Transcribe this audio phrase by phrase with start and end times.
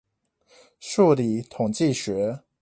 [0.79, 2.41] 數理統計學